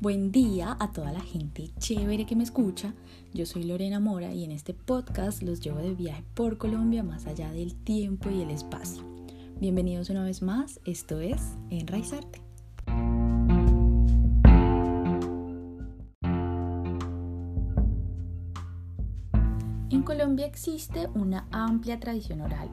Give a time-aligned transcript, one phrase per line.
[0.00, 2.94] Buen día a toda la gente chévere que me escucha.
[3.34, 7.26] Yo soy Lorena Mora y en este podcast los llevo de viaje por Colombia más
[7.26, 9.02] allá del tiempo y el espacio.
[9.60, 12.40] Bienvenidos una vez más, esto es Enraizarte.
[19.90, 22.70] En Colombia existe una amplia tradición oral.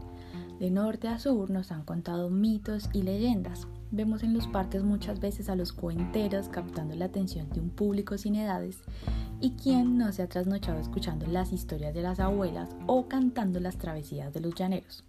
[0.60, 5.21] De norte a sur nos han contado mitos y leyendas, Vemos en los parques muchas
[5.21, 8.82] veces a los cuenteros captando la atención de un público sin edades
[9.39, 13.78] y quien no se ha trasnochado escuchando las historias de las abuelas o cantando las
[13.78, 15.06] travesías de los llaneros.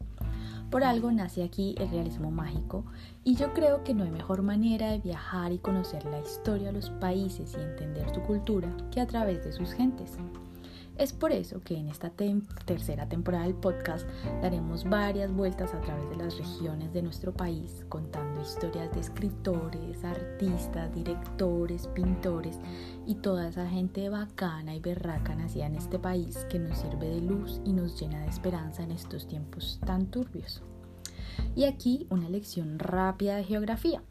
[0.71, 2.85] Por algo nace aquí el realismo mágico
[3.25, 6.75] y yo creo que no hay mejor manera de viajar y conocer la historia de
[6.75, 10.19] los países y entender su cultura que a través de sus gentes.
[10.99, 14.05] Es por eso que en esta tercera temporada del podcast
[14.43, 20.03] daremos varias vueltas a través de las regiones de nuestro país, contando historias de escritores,
[20.03, 22.59] artistas, directores, pintores
[23.07, 27.21] y toda esa gente bacana y berraca nacida en este país que nos sirve de
[27.21, 30.63] luz y nos llena de esperanza en estos tiempos tan turbios.
[31.55, 34.03] Y aquí una lección rápida de geografía.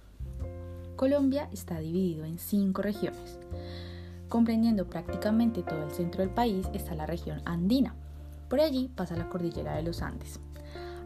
[0.96, 3.40] Colombia está dividido en cinco regiones.
[4.30, 7.96] Comprendiendo prácticamente todo el centro del país está la región andina.
[8.50, 10.40] Por allí pasa la cordillera de los Andes.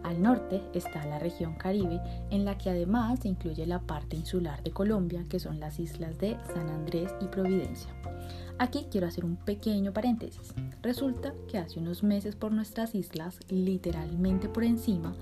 [0.03, 4.63] Al norte está la región Caribe, en la que además se incluye la parte insular
[4.63, 7.91] de Colombia, que son las islas de San Andrés y Providencia.
[8.57, 10.53] Aquí quiero hacer un pequeño paréntesis.
[10.81, 15.13] Resulta que hace unos meses por nuestras islas, literalmente por encima,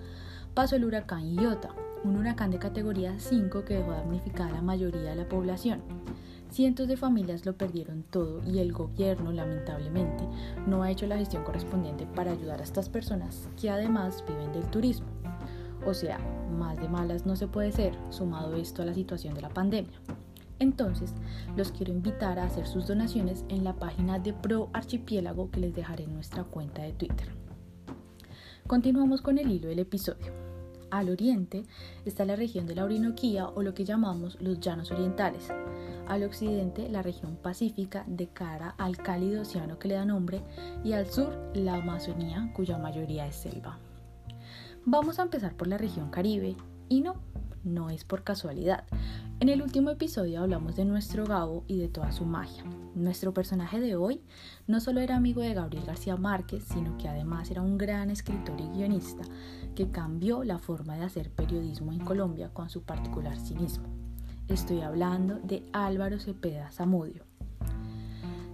[0.53, 1.70] pasó el huracán Iota,
[2.03, 5.81] un huracán de categoría 5 que dejó damnificada a la mayoría de la población.
[6.52, 10.23] Cientos de familias lo perdieron todo y el gobierno, lamentablemente,
[10.66, 14.70] no ha hecho la gestión correspondiente para ayudar a estas personas que además viven del
[14.72, 15.08] turismo.
[15.86, 16.17] O sea,
[16.58, 20.00] más de malas no se puede ser, sumado esto a la situación de la pandemia.
[20.58, 21.14] Entonces,
[21.55, 25.76] los quiero invitar a hacer sus donaciones en la página de Pro Archipiélago que les
[25.76, 27.30] dejaré en nuestra cuenta de Twitter.
[28.67, 30.33] Continuamos con el hilo del episodio.
[30.92, 31.64] Al oriente
[32.04, 35.49] está la región de la Orinoquía o lo que llamamos los llanos orientales,
[36.09, 40.42] al occidente la región pacífica de cara al cálido océano que le da nombre
[40.83, 43.77] y al sur la Amazonía cuya mayoría es selva.
[44.86, 46.55] Vamos a empezar por la región Caribe
[46.89, 47.15] y no,
[47.64, 48.86] no es por casualidad.
[49.39, 52.64] En el último episodio hablamos de nuestro Gabo y de toda su magia.
[52.95, 54.21] Nuestro personaje de hoy
[54.67, 58.59] no solo era amigo de Gabriel García Márquez, sino que además era un gran escritor
[58.59, 59.23] y guionista
[59.75, 63.98] que cambió la forma de hacer periodismo en Colombia con su particular cinismo.
[64.49, 67.23] Estoy hablando de Álvaro Cepeda Zamudio.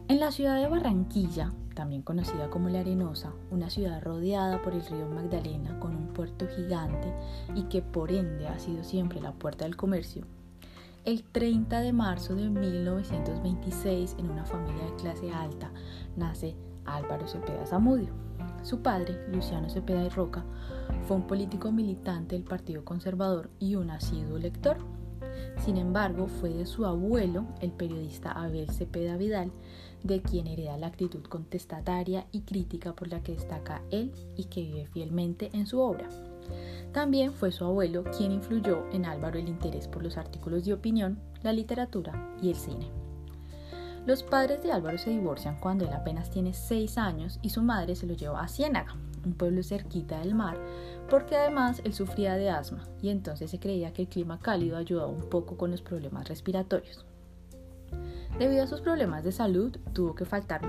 [0.07, 4.85] En la ciudad de Barranquilla, también conocida como La Arenosa, una ciudad rodeada por el
[4.85, 7.13] río Magdalena con un puerto gigante
[7.55, 10.25] y que por ende ha sido siempre la puerta del comercio,
[11.05, 15.71] el 30 de marzo de 1926, en una familia de clase alta,
[16.17, 18.09] nace Álvaro Cepeda Zamudio.
[18.63, 20.43] Su padre, Luciano Cepeda y Roca,
[21.07, 24.77] fue un político militante del Partido Conservador y un asiduo lector.
[25.63, 29.51] Sin embargo, fue de su abuelo, el periodista Abel Cepeda Vidal,
[30.03, 34.61] de quien hereda la actitud contestataria y crítica por la que destaca él y que
[34.61, 36.07] vive fielmente en su obra.
[36.91, 41.19] También fue su abuelo quien influyó en Álvaro el interés por los artículos de opinión,
[41.43, 42.89] la literatura y el cine.
[44.05, 47.95] Los padres de Álvaro se divorcian cuando él apenas tiene 6 años y su madre
[47.95, 48.95] se lo lleva a Ciénaga,
[49.25, 50.57] un pueblo cerquita del mar,
[51.09, 55.07] porque además él sufría de asma y entonces se creía que el clima cálido ayudaba
[55.07, 57.05] un poco con los problemas respiratorios.
[58.39, 60.61] Debido a sus problemas de salud, tuvo que faltar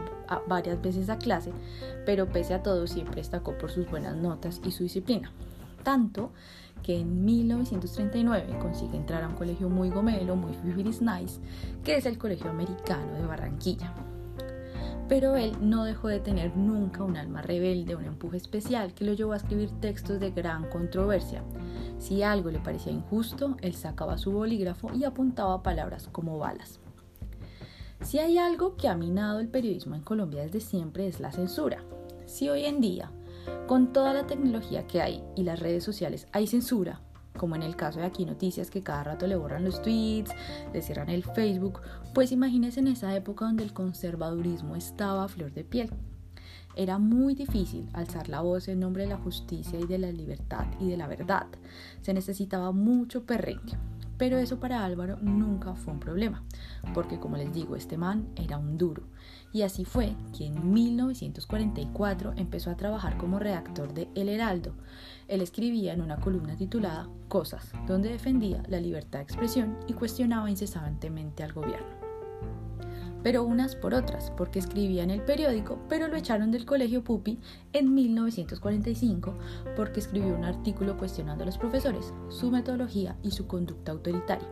[0.46, 1.52] varias veces a clase,
[2.04, 5.32] pero pese a todo siempre destacó por sus buenas notas y su disciplina.
[5.82, 6.30] Tanto
[6.82, 10.52] que en 1939 consigue entrar a un colegio muy gomelo, muy
[10.84, 11.40] nice,
[11.82, 13.92] que es el Colegio Americano de Barranquilla.
[15.08, 19.12] Pero él no dejó de tener nunca un alma rebelde, un empuje especial que lo
[19.12, 21.44] llevó a escribir textos de gran controversia.
[21.98, 26.80] Si algo le parecía injusto, él sacaba su bolígrafo y apuntaba palabras como balas.
[28.02, 31.82] Si hay algo que ha minado el periodismo en Colombia desde siempre es la censura.
[32.26, 33.10] Si hoy en día,
[33.66, 37.00] con toda la tecnología que hay y las redes sociales, hay censura,
[37.36, 40.32] como en el caso de aquí noticias que cada rato le borran los tweets,
[40.72, 41.80] le cierran el Facebook,
[42.14, 45.90] pues imagínense en esa época donde el conservadurismo estaba a flor de piel.
[46.76, 50.66] Era muy difícil alzar la voz en nombre de la justicia y de la libertad
[50.78, 51.46] y de la verdad.
[52.02, 53.76] Se necesitaba mucho perrenque.
[54.18, 56.42] Pero eso para Álvaro nunca fue un problema,
[56.94, 59.02] porque como les digo, este man era un duro.
[59.56, 64.74] Y así fue que en 1944 empezó a trabajar como redactor de El Heraldo.
[65.28, 70.50] Él escribía en una columna titulada Cosas, donde defendía la libertad de expresión y cuestionaba
[70.50, 71.86] incesantemente al gobierno.
[73.22, 77.38] pero unas por otras, porque escribía en el periódico, pero lo echaron del colegio Pupi
[77.72, 79.34] en 1945
[79.74, 84.46] porque escribió un artículo cuestionando a los profesores, su metodología y su conducta autoritaria.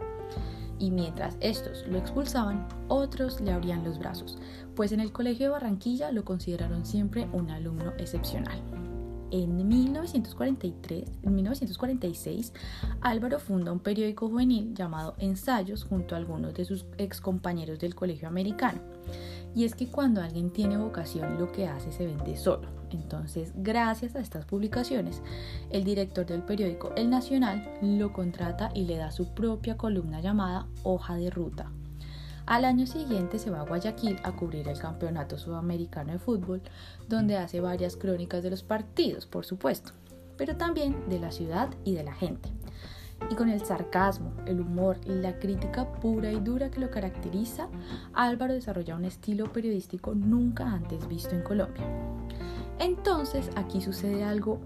[0.79, 4.39] Y mientras estos lo expulsaban, otros le abrían los brazos,
[4.75, 8.61] pues en el colegio de Barranquilla lo consideraron siempre un alumno excepcional.
[9.31, 12.53] En 1943, en 1946,
[13.01, 18.29] Álvaro funda un periódico juvenil llamado Ensayos junto a algunos de sus excompañeros del colegio
[18.29, 18.81] americano.
[19.55, 22.69] Y es que cuando alguien tiene vocación, lo que hace se vende solo.
[22.95, 25.23] Entonces, gracias a estas publicaciones,
[25.71, 30.67] el director del periódico El Nacional lo contrata y le da su propia columna llamada
[30.83, 31.71] Hoja de Ruta,
[32.47, 36.61] al año siguiente se va a Guayaquil a cubrir el Campeonato Sudamericano de Fútbol,
[37.09, 39.93] donde hace varias crónicas de los partidos, por supuesto,
[40.37, 42.51] pero también de la ciudad y de la gente.
[43.31, 47.69] Y con el sarcasmo, el humor y la crítica pura y dura que lo caracteriza,
[48.13, 51.87] Álvaro desarrolla un estilo periodístico nunca antes visto en Colombia.
[52.79, 54.61] Entonces aquí sucede algo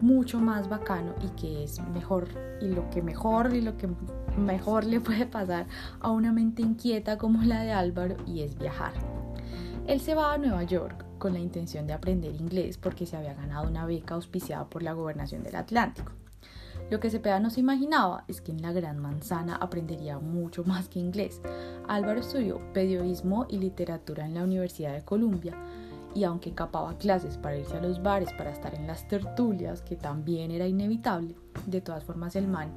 [0.00, 2.28] mucho más bacano y que es mejor
[2.60, 3.88] y lo que mejor y lo que
[4.36, 5.66] mejor le puede pasar
[6.00, 8.92] a una mente inquieta como la de Álvaro y es viajar.
[9.86, 13.34] Él se va a Nueva York con la intención de aprender inglés porque se había
[13.34, 16.12] ganado una beca auspiciada por la gobernación del Atlántico.
[16.90, 20.88] Lo que Cepeda no se imaginaba es que en la Gran Manzana aprendería mucho más
[20.88, 21.40] que inglés.
[21.88, 25.56] Álvaro estudió periodismo y literatura en la Universidad de Columbia
[26.14, 29.96] y aunque capaba clases para irse a los bares, para estar en las tertulias, que
[29.96, 31.34] también era inevitable,
[31.66, 32.72] de todas formas el man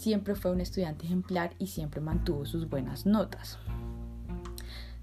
[0.00, 3.58] Siempre fue un estudiante ejemplar y siempre mantuvo sus buenas notas.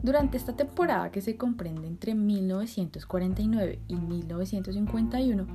[0.01, 5.45] Durante esta temporada que se comprende entre 1949 y 1951,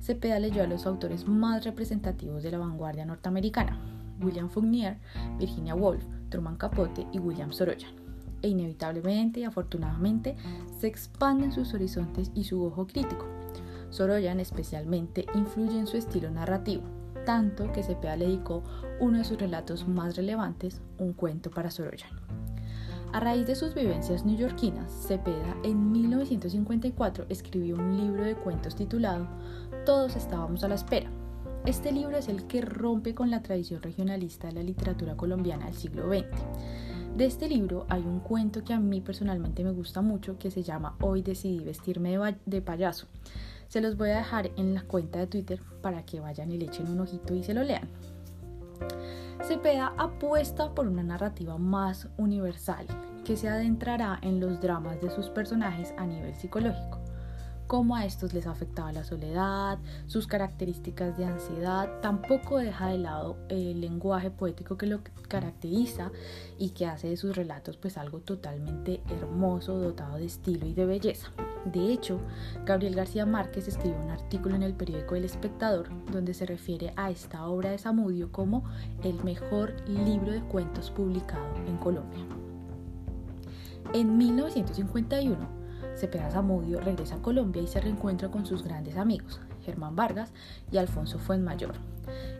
[0.00, 3.76] Cepeda leyó a los autores más representativos de la vanguardia norteamericana,
[4.20, 4.98] William Fournier,
[5.36, 8.01] Virginia Woolf, Truman Capote y William Soroyan.
[8.42, 10.36] E inevitablemente y afortunadamente
[10.78, 13.26] se expanden sus horizontes y su ojo crítico.
[13.90, 16.82] Soroyan especialmente influye en su estilo narrativo,
[17.24, 18.62] tanto que Cepeda le dedicó
[19.00, 22.10] uno de sus relatos más relevantes, un cuento para Soroyan.
[23.12, 29.28] A raíz de sus vivencias neoyorquinas, Cepeda en 1954 escribió un libro de cuentos titulado
[29.84, 31.10] Todos estábamos a la espera.
[31.66, 35.74] Este libro es el que rompe con la tradición regionalista de la literatura colombiana del
[35.74, 36.26] siglo XX.
[37.16, 40.62] De este libro hay un cuento que a mí personalmente me gusta mucho que se
[40.62, 42.16] llama Hoy decidí vestirme
[42.46, 43.06] de, payaso
[43.68, 46.66] se los voy a dejar en la cuenta de Twitter para que vayan y le
[46.66, 47.88] echen un ojito y se lo lean.
[49.42, 52.86] Cepeda apuesta por una narrativa más universal
[53.24, 57.01] que se adentrará en los dramas de sus personajes a nivel psicológico
[57.72, 63.38] cómo a estos les afectaba la soledad, sus características de ansiedad, tampoco deja de lado
[63.48, 66.10] el lenguaje poético que lo caracteriza
[66.58, 70.84] y que hace de sus relatos pues algo totalmente hermoso, dotado de estilo y de
[70.84, 71.28] belleza.
[71.64, 72.20] De hecho,
[72.66, 77.10] Gabriel García Márquez escribió un artículo en el periódico El Espectador donde se refiere a
[77.10, 78.64] esta obra de Samudio como
[79.02, 82.20] el mejor libro de cuentos publicado en Colombia.
[83.94, 85.61] En 1951,
[86.02, 90.32] Cepeda Zamudio regresa a Colombia y se reencuentra con sus grandes amigos, Germán Vargas
[90.70, 91.74] y Alfonso Fuenmayor.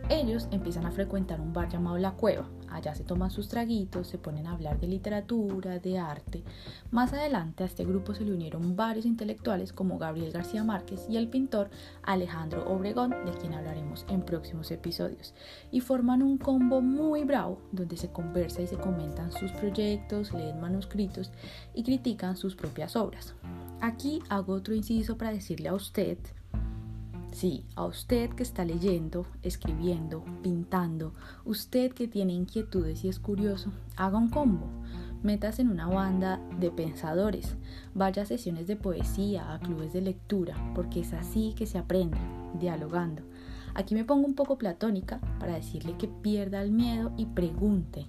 [0.09, 2.49] Ellos empiezan a frecuentar un bar llamado La Cueva.
[2.69, 6.43] Allá se toman sus traguitos, se ponen a hablar de literatura, de arte.
[6.91, 11.17] Más adelante a este grupo se le unieron varios intelectuales como Gabriel García Márquez y
[11.17, 11.69] el pintor
[12.01, 15.33] Alejandro Obregón, de quien hablaremos en próximos episodios.
[15.71, 20.59] Y forman un combo muy bravo donde se conversa y se comentan sus proyectos, leen
[20.59, 21.31] manuscritos
[21.73, 23.35] y critican sus propias obras.
[23.81, 26.17] Aquí hago otro inciso para decirle a usted
[27.33, 31.13] Sí, a usted que está leyendo, escribiendo, pintando,
[31.45, 34.67] usted que tiene inquietudes y es curioso, haga un combo.
[35.23, 37.55] Metas en una banda de pensadores,
[37.95, 42.19] vaya a sesiones de poesía, a clubes de lectura, porque es así que se aprende,
[42.59, 43.23] dialogando.
[43.73, 48.05] Aquí me pongo un poco platónica para decirle que pierda el miedo y pregunte,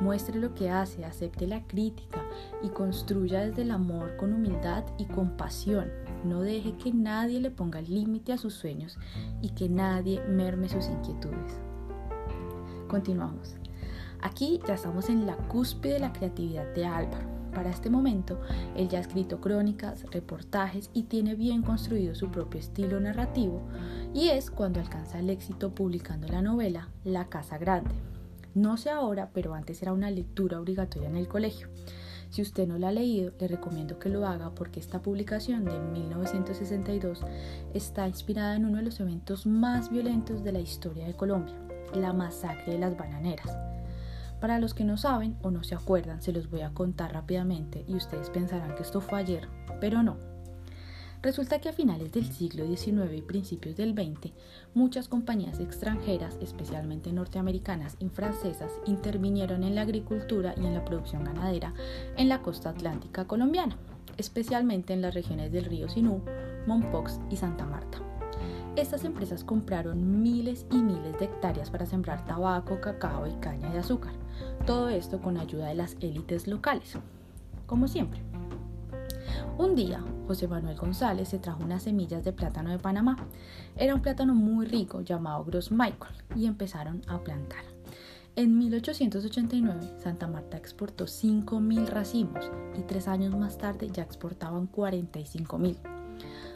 [0.00, 2.22] muestre lo que hace, acepte la crítica
[2.62, 5.90] y construya desde el amor con humildad y compasión,
[6.24, 8.98] no deje que nadie le ponga límite a sus sueños
[9.40, 11.60] y que nadie merme sus inquietudes.
[12.88, 13.56] Continuamos.
[14.20, 17.26] Aquí ya estamos en la cúspide de la creatividad de Álvaro.
[17.54, 18.40] Para este momento,
[18.76, 23.62] él ya ha escrito crónicas, reportajes y tiene bien construido su propio estilo narrativo
[24.14, 27.94] y es cuando alcanza el éxito publicando la novela La Casa Grande.
[28.54, 31.68] No sé ahora, pero antes era una lectura obligatoria en el colegio.
[32.30, 35.78] Si usted no la ha leído, le recomiendo que lo haga porque esta publicación de
[35.78, 37.24] 1962
[37.72, 41.54] está inspirada en uno de los eventos más violentos de la historia de Colombia,
[41.94, 43.56] la masacre de las bananeras.
[44.40, 47.84] Para los que no saben o no se acuerdan, se los voy a contar rápidamente
[47.88, 49.48] y ustedes pensarán que esto fue ayer,
[49.80, 50.16] pero no.
[51.20, 54.32] Resulta que a finales del siglo XIX y principios del XX,
[54.74, 61.24] muchas compañías extranjeras, especialmente norteamericanas y francesas, intervinieron en la agricultura y en la producción
[61.24, 61.74] ganadera
[62.16, 63.76] en la costa atlántica colombiana,
[64.16, 66.22] especialmente en las regiones del río Sinú,
[66.68, 67.98] Mompox y Santa Marta.
[68.76, 73.80] Estas empresas compraron miles y miles de hectáreas para sembrar tabaco, cacao y caña de
[73.80, 74.12] azúcar.
[74.66, 76.96] Todo esto con ayuda de las élites locales.
[77.66, 78.20] Como siempre,
[79.58, 83.16] un día, José Manuel González se trajo unas semillas de plátano de Panamá.
[83.76, 87.64] Era un plátano muy rico llamado Gross Michael y empezaron a plantar.
[88.36, 95.76] En 1889, Santa Marta exportó 5.000 racimos y tres años más tarde ya exportaban 45.000.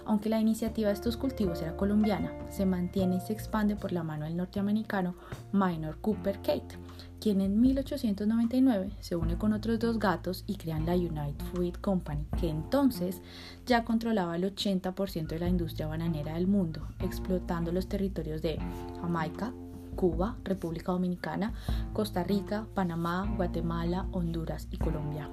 [0.04, 4.04] Aunque la iniciativa de estos cultivos era colombiana, se mantiene y se expande por la
[4.04, 5.16] mano del norteamericano
[5.52, 6.78] Minor Cooper Kate,
[7.23, 12.26] quien en 1899 se une con otros dos gatos y crean la United Fruit Company,
[12.41, 13.23] que entonces
[13.64, 18.59] ya controlaba el 80% de la industria bananera del mundo, explotando los territorios de
[19.00, 19.55] Jamaica,
[19.95, 21.52] Cuba, República Dominicana,
[21.93, 25.31] Costa Rica, Panamá, Guatemala, Honduras y Colombia.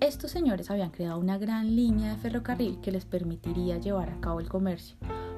[0.00, 4.40] Estos señores habían creado una gran línea de ferrocarril que les permitiría llevar a cabo
[4.40, 4.96] el comercio.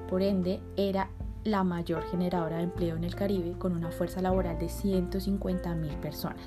[0.08, 1.10] Por ende, era
[1.44, 5.94] la mayor generadora de empleo en el Caribe con una fuerza laboral de 150 mil
[5.96, 6.46] personas.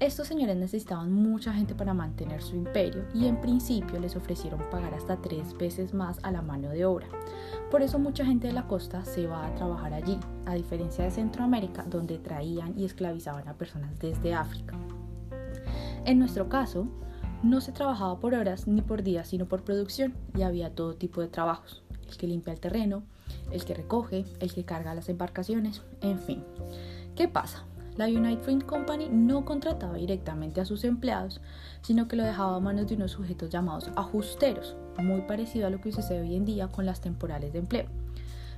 [0.00, 4.94] Estos señores necesitaban mucha gente para mantener su imperio y en principio les ofrecieron pagar
[4.94, 7.08] hasta tres veces más a la mano de obra.
[7.68, 11.10] Por eso mucha gente de la costa se va a trabajar allí, a diferencia de
[11.10, 14.78] Centroamérica donde traían y esclavizaban a personas desde África.
[16.04, 16.86] En nuestro caso,
[17.42, 21.20] no se trabajaba por horas ni por días, sino por producción y había todo tipo
[21.20, 21.82] de trabajos.
[22.08, 23.02] El que limpia el terreno,
[23.50, 26.44] el que recoge, el que carga las embarcaciones, en fin.
[27.16, 27.64] ¿Qué pasa?
[27.96, 31.40] La United Fruit Company no contrataba directamente a sus empleados,
[31.82, 35.80] sino que lo dejaba a manos de unos sujetos llamados ajusteros, muy parecido a lo
[35.80, 37.86] que sucede hoy en día con las temporales de empleo.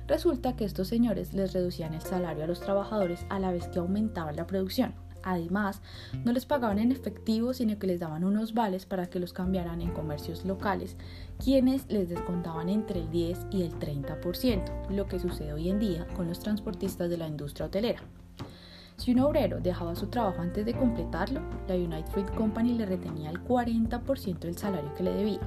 [0.07, 3.79] Resulta que estos señores les reducían el salario a los trabajadores a la vez que
[3.79, 5.81] aumentaban la producción, Además,
[6.23, 9.81] no les pagaban en efectivo, sino que les daban unos vales para que los cambiaran
[9.81, 10.95] en comercios locales,
[11.43, 16.07] quienes les descontaban entre el 10 y el 30%, lo que sucede hoy en día
[16.15, 18.01] con los transportistas de la industria hotelera.
[18.97, 23.31] Si un obrero dejaba su trabajo antes de completarlo, la United Fruit Company le retenía
[23.31, 25.39] el 40% del salario que le debía.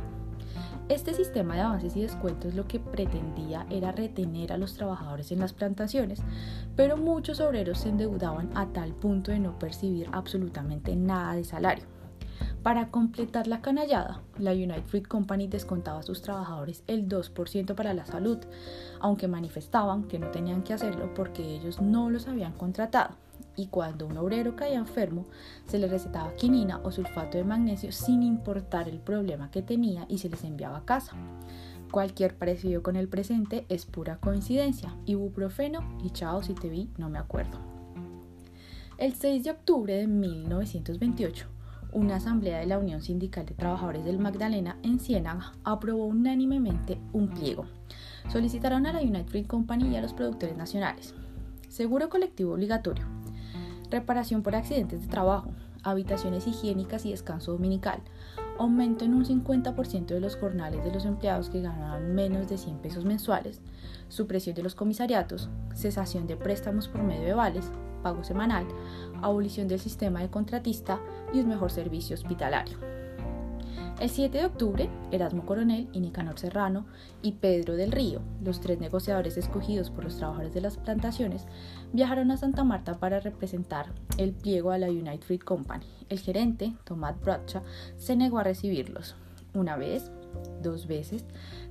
[0.91, 5.41] Este sistema de avances y descuentos lo que pretendía era retener a los trabajadores en
[5.41, 6.21] las plantaciones,
[6.77, 11.85] pero muchos obreros se endeudaban a tal punto de no percibir absolutamente nada de salario.
[12.63, 17.95] Para completar la canallada, la United Fruit Company descontaba a sus trabajadores el 2% para
[17.95, 18.39] la salud,
[19.01, 23.24] aunque manifestaban que no tenían que hacerlo porque ellos no los habían contratado
[23.57, 25.27] y cuando un obrero caía enfermo
[25.67, 30.19] se le recetaba quinina o sulfato de magnesio sin importar el problema que tenía y
[30.19, 31.13] se les enviaba a casa.
[31.91, 34.97] Cualquier parecido con el presente es pura coincidencia.
[35.07, 37.59] Ibuprofeno y chao si te vi, no me acuerdo.
[38.99, 41.47] El 6 de octubre de 1928,
[41.93, 47.29] una asamblea de la Unión Sindical de Trabajadores del Magdalena en Ciénaga aprobó unánimemente un
[47.29, 47.67] pliego.
[48.29, 51.15] Solicitaron a la United Fruit Company y a los productores nacionales
[51.75, 53.05] seguro colectivo obligatorio,
[53.91, 55.51] reparación por accidentes de trabajo,
[55.83, 58.01] habitaciones higiénicas y descanso dominical,
[58.59, 62.79] aumento en un 50% de los jornales de los empleados que ganaban menos de 100
[62.79, 63.61] pesos mensuales,
[64.09, 67.71] supresión de los comisariatos, cesación de préstamos por medio de vales,
[68.03, 68.67] pago semanal,
[69.23, 71.01] abolición del sistema de contratista
[71.33, 72.94] y un mejor servicio hospitalario.
[74.01, 76.85] El 7 de octubre, Erasmo Coronel y Nicanor Serrano
[77.23, 81.47] y Pedro del Río, los tres negociadores escogidos por los trabajadores de las plantaciones,
[81.93, 85.87] viajaron a Santa Marta para representar el pliego a la United Fruit Company.
[86.09, 87.63] El gerente, Tomás Bradshaw,
[87.97, 89.15] se negó a recibirlos.
[89.55, 90.11] Una vez,
[90.61, 91.25] dos veces,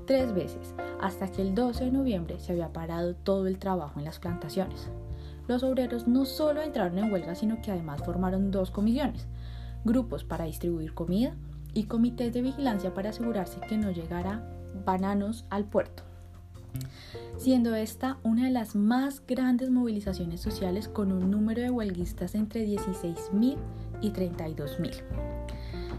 [0.08, 4.06] tres veces, hasta que el 12 de noviembre se había parado todo el trabajo en
[4.06, 4.90] las plantaciones.
[5.50, 9.28] Los obreros no solo entraron en huelga, sino que además formaron dos comisiones,
[9.84, 11.36] grupos para distribuir comida
[11.74, 14.48] y comités de vigilancia para asegurarse que no llegara
[14.86, 16.04] bananos al puerto,
[17.38, 22.66] siendo esta una de las más grandes movilizaciones sociales con un número de huelguistas entre
[22.66, 23.58] 16.000
[24.02, 25.43] y 32.000.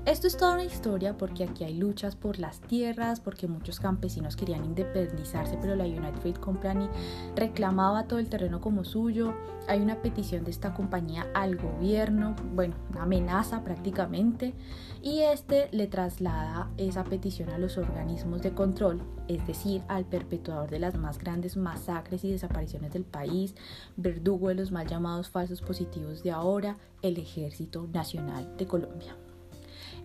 [0.06, 4.36] Esto es toda una historia porque aquí hay luchas por las tierras, porque muchos campesinos
[4.36, 6.90] querían independizarse, pero la United Fruit Company
[7.34, 9.32] reclamaba todo el terreno como suyo.
[9.66, 14.52] Hay una petición de esta compañía al gobierno, bueno, una amenaza prácticamente,
[15.00, 20.68] y este le traslada esa petición a los organismos de control, es decir, al perpetuador
[20.68, 23.54] de las más grandes masacres y desapariciones del país,
[23.96, 29.16] verdugo de los mal llamados falsos positivos de ahora, el Ejército Nacional de Colombia.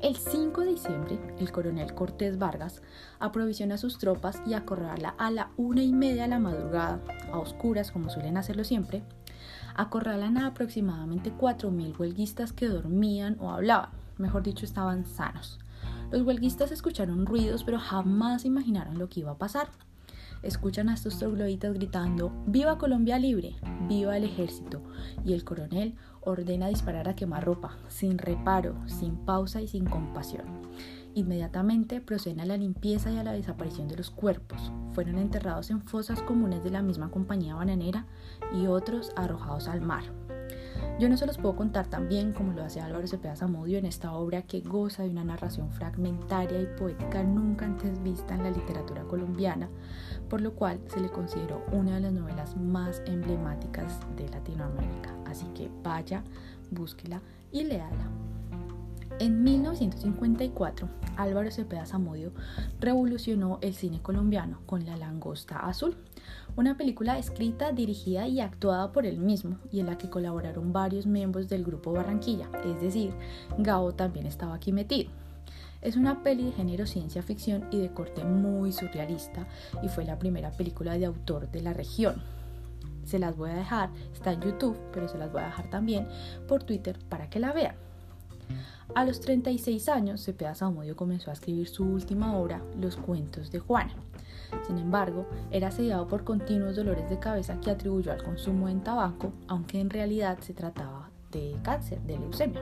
[0.02, 2.82] El 5 de diciembre, el coronel Cortés Vargas
[3.20, 7.02] aprovisiona sus tropas y acorrala a la una y media de la madrugada,
[7.34, 9.04] a oscuras como suelen hacerlo siempre,
[9.76, 15.60] acorralan a aproximadamente 4.000 huelguistas que dormían o hablaban, mejor dicho, estaban sanos.
[16.12, 19.70] Los huelguistas escucharon ruidos, pero jamás imaginaron lo que iba a pasar.
[20.44, 23.58] Escuchan a estos trogloditas gritando, ¡Viva Colombia libre!
[23.90, 24.82] ¡Viva el ejército!
[25.26, 30.46] Y el coronel ordena disparar a quemarropa, sin reparo, sin pausa y sin compasión.
[31.16, 34.72] Inmediatamente proceden a la limpieza y a la desaparición de los cuerpos.
[34.94, 38.06] Fueron enterrados en fosas comunes de la misma compañía bananera
[38.54, 40.19] y otros arrojados al mar.
[41.00, 43.86] Yo no se los puedo contar tan bien como lo hace Álvaro Cepeda Zamudio en
[43.86, 48.52] esta obra que goza de una narración fragmentaria y poética nunca antes vista en la
[48.52, 49.70] literatura colombiana,
[50.30, 55.16] por lo cual se le consideró una de las novelas más emblemáticas de Latinoamérica.
[55.26, 56.22] Así que vaya,
[56.70, 58.10] búsquela y léala.
[59.20, 62.32] En 1954, Álvaro Cepeda Zamudio
[62.80, 65.98] revolucionó el cine colombiano con La Langosta Azul,
[66.56, 71.06] una película escrita, dirigida y actuada por él mismo y en la que colaboraron varios
[71.06, 73.14] miembros del grupo Barranquilla, es decir,
[73.58, 75.12] Gabo también estaba aquí metido.
[75.82, 79.48] Es una peli de género ciencia ficción y de corte muy surrealista
[79.84, 82.24] y fue la primera película de autor de la región.
[83.04, 86.08] Se las voy a dejar, está en YouTube, pero se las voy a dejar también
[86.48, 87.89] por Twitter para que la vean.
[88.96, 93.60] A los 36 años, Cepeda Zamudio comenzó a escribir su última obra, Los cuentos de
[93.60, 93.94] Juana.
[94.66, 99.32] Sin embargo, era asediado por continuos dolores de cabeza que atribuyó al consumo de tabaco,
[99.48, 102.62] aunque en realidad se trataba de cáncer, de leucemia.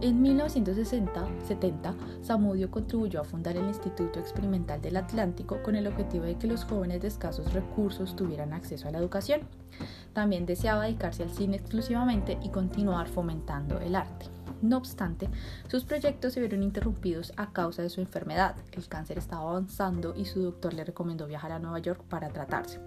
[0.00, 6.36] En 1970, Zamudio contribuyó a fundar el Instituto Experimental del Atlántico con el objetivo de
[6.36, 9.40] que los jóvenes de escasos recursos tuvieran acceso a la educación.
[10.12, 14.35] También deseaba dedicarse al cine exclusivamente y continuar fomentando el arte.
[14.62, 15.28] No obstante,
[15.68, 18.56] sus proyectos se vieron interrumpidos a causa de su enfermedad.
[18.72, 22.80] El cáncer estaba avanzando y su doctor le recomendó viajar a Nueva York para tratarse.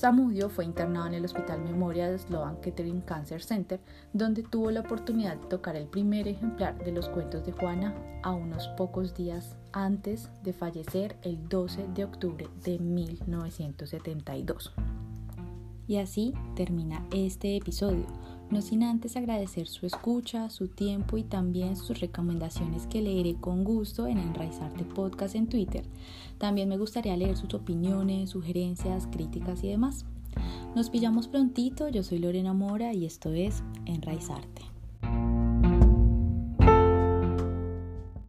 [0.00, 3.80] Samudio fue internado en el Hospital Memoria de Sloan Kettering Cancer Center,
[4.14, 8.32] donde tuvo la oportunidad de tocar el primer ejemplar de los cuentos de Juana a
[8.32, 14.72] unos pocos días antes de fallecer el 12 de octubre de 1972.
[15.86, 18.06] Y así termina este episodio
[18.50, 23.64] no sin antes agradecer su escucha, su tiempo y también sus recomendaciones que leeré con
[23.64, 25.84] gusto en Enraizarte Podcast en Twitter.
[26.38, 30.04] También me gustaría leer sus opiniones, sugerencias, críticas y demás.
[30.74, 34.79] Nos pillamos prontito, yo soy Lorena Mora y esto es Enraizarte.